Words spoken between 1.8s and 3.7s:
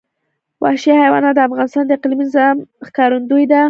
د اقلیمي نظام ښکارندوی ده.